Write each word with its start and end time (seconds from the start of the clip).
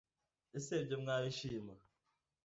ese 0.57 0.71
ibyo 0.81 0.97
mwabishima? 1.03 1.73